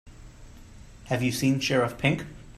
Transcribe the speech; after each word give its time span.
Have 1.09 1.21
you 1.21 1.31
seen 1.31 1.59
Sheriff 1.59 1.99
Pink? 1.99 2.25